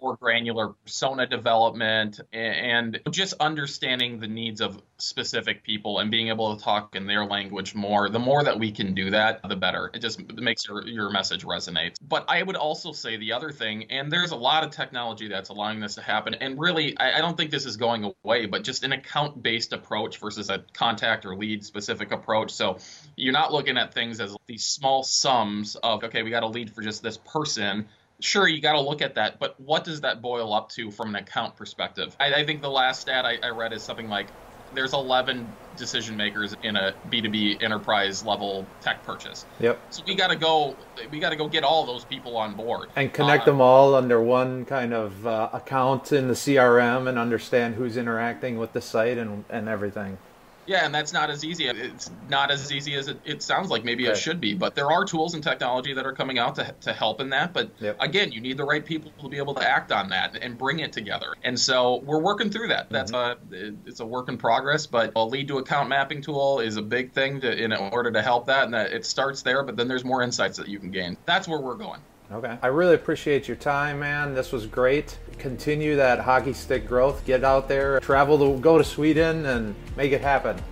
more 0.03 0.17
granular 0.17 0.69
persona 0.83 1.25
development 1.25 2.19
and 2.33 2.99
just 3.09 3.33
understanding 3.39 4.19
the 4.19 4.27
needs 4.27 4.59
of 4.59 4.81
specific 4.97 5.63
people 5.63 5.99
and 5.99 6.11
being 6.11 6.27
able 6.27 6.55
to 6.55 6.61
talk 6.63 6.95
in 6.95 7.07
their 7.07 7.25
language 7.25 7.73
more. 7.73 8.09
The 8.09 8.19
more 8.19 8.43
that 8.43 8.59
we 8.59 8.71
can 8.71 8.93
do 8.93 9.11
that, 9.11 9.39
the 9.47 9.55
better. 9.55 9.89
It 9.93 9.99
just 9.99 10.21
makes 10.33 10.67
your, 10.67 10.85
your 10.85 11.09
message 11.09 11.45
resonate. 11.45 11.95
But 12.01 12.25
I 12.27 12.43
would 12.43 12.57
also 12.57 12.91
say 12.91 13.15
the 13.15 13.31
other 13.31 13.49
thing, 13.49 13.85
and 13.91 14.11
there's 14.11 14.31
a 14.31 14.35
lot 14.35 14.65
of 14.65 14.71
technology 14.71 15.29
that's 15.29 15.49
allowing 15.49 15.79
this 15.79 15.95
to 15.95 16.01
happen. 16.01 16.33
And 16.35 16.59
really, 16.59 16.97
I, 16.97 17.19
I 17.19 17.21
don't 17.21 17.37
think 17.37 17.49
this 17.49 17.65
is 17.65 17.77
going 17.77 18.13
away, 18.25 18.45
but 18.45 18.63
just 18.63 18.83
an 18.83 18.91
account 18.91 19.41
based 19.41 19.71
approach 19.71 20.17
versus 20.19 20.49
a 20.49 20.65
contact 20.73 21.25
or 21.25 21.37
lead 21.37 21.63
specific 21.63 22.11
approach. 22.11 22.51
So 22.51 22.77
you're 23.15 23.33
not 23.33 23.53
looking 23.53 23.77
at 23.77 23.93
things 23.93 24.19
as 24.19 24.35
these 24.47 24.65
small 24.65 25.03
sums 25.03 25.77
of, 25.77 26.03
okay, 26.03 26.23
we 26.23 26.29
got 26.29 26.43
a 26.43 26.47
lead 26.47 26.73
for 26.75 26.81
just 26.81 27.01
this 27.01 27.15
person 27.17 27.87
sure 28.23 28.47
you 28.47 28.61
got 28.61 28.73
to 28.73 28.79
look 28.79 29.01
at 29.01 29.15
that 29.15 29.37
but 29.37 29.59
what 29.59 29.83
does 29.83 29.99
that 30.01 30.21
boil 30.21 30.53
up 30.53 30.69
to 30.69 30.89
from 30.89 31.09
an 31.09 31.15
account 31.21 31.55
perspective 31.57 32.15
i, 32.19 32.33
I 32.35 32.45
think 32.45 32.61
the 32.61 32.69
last 32.69 33.01
stat 33.01 33.25
I, 33.25 33.37
I 33.43 33.49
read 33.49 33.73
is 33.73 33.83
something 33.83 34.07
like 34.07 34.27
there's 34.73 34.93
11 34.93 35.45
decision 35.75 36.15
makers 36.15 36.55
in 36.63 36.77
a 36.77 36.93
b2b 37.09 37.61
enterprise 37.61 38.23
level 38.23 38.65
tech 38.81 39.03
purchase 39.03 39.45
Yep. 39.59 39.79
so 39.89 40.03
we 40.07 40.15
got 40.15 40.29
to 40.29 40.37
go 40.37 40.75
we 41.11 41.19
got 41.19 41.31
to 41.31 41.35
go 41.35 41.49
get 41.49 41.63
all 41.65 41.85
those 41.85 42.05
people 42.05 42.37
on 42.37 42.55
board 42.55 42.89
And 42.95 43.11
connect 43.11 43.43
Uh, 43.43 43.45
them 43.51 43.61
all 43.61 43.93
under 43.93 44.21
one 44.21 44.63
kind 44.65 44.93
of 44.93 45.27
uh, 45.27 45.49
account 45.51 46.11
in 46.13 46.27
the 46.29 46.33
CRM 46.33 47.09
and 47.09 47.19
understand 47.19 47.75
who's 47.75 47.97
interacting 47.97 48.57
with 48.57 48.71
the 48.73 48.81
site 48.81 49.17
and, 49.17 49.43
and 49.49 49.67
everything. 49.67 50.17
Yeah, 50.65 50.85
and 50.85 50.95
that's 50.95 51.11
not 51.11 51.29
as 51.29 51.43
easy. 51.43 51.67
It's 51.67 52.09
not 52.27 52.49
as 52.49 52.71
easy 52.71 52.95
as 52.95 53.09
it, 53.09 53.21
it 53.25 53.43
sounds 53.43 53.69
like 53.69 53.83
maybe 53.83 54.05
Right. 54.05 54.13
it 54.15 54.19
should 54.19 54.39
be. 54.39 54.53
But 54.53 54.75
there 54.75 54.89
are 54.91 55.03
tools 55.03 55.33
and 55.33 55.43
technology 55.43 55.93
that 55.93 56.05
are 56.05 56.13
coming 56.13 56.39
out 56.39 56.55
to, 56.55 56.73
to 56.81 56.93
help 56.93 57.19
in 57.19 57.29
that. 57.31 57.53
But 57.53 57.73
Yep. 57.79 57.97
again, 57.99 58.31
you 58.31 58.39
need 58.39 58.57
the 58.57 58.63
right 58.63 58.85
people 58.85 59.11
to 59.21 59.27
be 59.29 59.37
able 59.37 59.55
to 59.55 59.69
act 59.69 59.91
on 59.91 60.09
that 60.09 60.37
and 60.41 60.57
bring 60.57 60.79
it 60.79 60.93
together. 60.93 61.33
And 61.43 61.59
so 61.59 62.01
we're 62.05 62.21
working 62.21 62.49
through 62.49 62.69
that. 62.69 62.89
That's 62.89 63.11
Mm-hmm. 63.11 63.53
a 63.53 63.89
it's 63.89 63.99
a 63.99 64.05
work 64.05 64.29
in 64.29 64.37
progress. 64.37 64.87
But 64.87 65.11
a 65.15 65.25
lead 65.25 65.49
to 65.49 65.57
account 65.57 65.89
mapping 65.89 66.21
tool 66.21 66.59
is 66.61 66.77
a 66.77 66.81
big 66.81 67.13
thing 67.13 67.41
to, 67.41 67.51
in 67.63 67.73
order 67.73 68.11
to 68.11 68.21
help 68.21 68.47
that. 68.47 68.63
And 68.63 68.73
that 68.73 68.93
it 68.93 69.05
starts 69.05 69.41
there, 69.41 69.63
but 69.63 69.75
then 69.75 69.87
there's 69.89 70.05
more 70.05 70.21
insights 70.23 70.57
that 70.57 70.69
you 70.69 70.79
can 70.79 70.91
gain. 70.91 71.17
That's 71.25 71.47
where 71.47 71.59
we're 71.59 71.75
going. 71.75 72.01
Okay. 72.33 72.57
I 72.61 72.67
really 72.67 72.95
appreciate 72.95 73.47
your 73.47 73.57
time, 73.57 73.99
man. 73.99 74.33
This 74.33 74.51
was 74.51 74.65
great. 74.65 75.17
Continue 75.37 75.95
that 75.97 76.19
hockey 76.19 76.53
stick 76.53 76.87
growth. 76.87 77.23
Get 77.25 77.43
out 77.43 77.67
there, 77.67 77.99
travel 77.99 78.37
to 78.39 78.59
go 78.59 78.77
to 78.77 78.83
Sweden, 78.83 79.45
and 79.45 79.75
make 79.95 80.11
it 80.11 80.21
happen. 80.21 80.57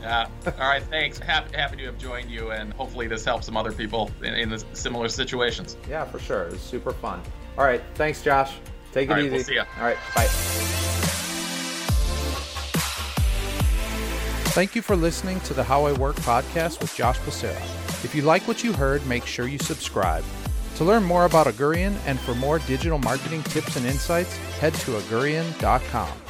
Yeah. 0.00 0.28
All 0.46 0.68
right. 0.68 0.82
Thanks. 0.82 1.18
Happy, 1.18 1.56
happy 1.56 1.76
to 1.78 1.86
have 1.86 1.98
joined 1.98 2.30
you, 2.30 2.52
and 2.52 2.72
hopefully 2.74 3.06
this 3.06 3.24
helps 3.24 3.46
some 3.46 3.56
other 3.56 3.72
people 3.72 4.10
in, 4.22 4.34
in 4.34 4.48
the 4.50 4.62
similar 4.72 5.08
situations. 5.08 5.76
Yeah, 5.88 6.04
for 6.04 6.18
sure. 6.18 6.44
It 6.44 6.52
was 6.52 6.60
super 6.60 6.92
fun. 6.92 7.22
All 7.58 7.64
right. 7.64 7.82
Thanks, 7.94 8.22
Josh. 8.22 8.52
Take 8.92 9.08
it 9.08 9.12
All 9.12 9.16
right, 9.16 9.24
easy. 9.24 9.34
we'll 9.34 9.44
see 9.44 9.54
ya. 9.56 9.64
All 9.78 9.84
right. 9.84 9.96
Bye. 10.14 10.26
Thank 14.52 14.74
you 14.74 14.82
for 14.82 14.94
listening 14.94 15.40
to 15.40 15.54
the 15.54 15.64
How 15.64 15.84
I 15.84 15.92
Work 15.92 16.16
podcast 16.16 16.80
with 16.80 16.94
Josh 16.94 17.18
Becerra. 17.20 18.04
If 18.04 18.14
you 18.14 18.22
like 18.22 18.46
what 18.46 18.62
you 18.62 18.72
heard, 18.72 19.04
make 19.06 19.26
sure 19.26 19.48
you 19.48 19.58
subscribe. 19.58 20.24
To 20.76 20.84
learn 20.84 21.04
more 21.04 21.24
about 21.24 21.46
Augurian 21.46 21.96
and 22.04 22.18
for 22.18 22.34
more 22.34 22.58
digital 22.58 22.98
marketing 22.98 23.42
tips 23.44 23.76
and 23.76 23.86
insights, 23.86 24.36
head 24.58 24.74
to 24.74 24.96
augurian.com. 24.96 26.23